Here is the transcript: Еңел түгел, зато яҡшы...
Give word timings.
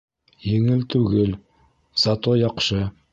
Еңел 0.51 0.79
түгел, 0.95 1.29
зато 2.05 2.35
яҡшы... 2.41 2.83